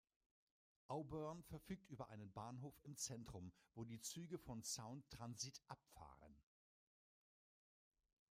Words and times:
Auburn 0.87 1.43
verfügt 1.43 1.91
über 1.91 2.09
einen 2.09 2.31
Bahnhof 2.33 2.73
im 2.81 2.97
Zentrum, 2.97 3.53
wo 3.75 3.83
die 3.83 4.01
Züge 4.01 4.39
von 4.39 4.63
Sound 4.63 5.07
Transit 5.11 5.61
abfahren. 5.67 6.41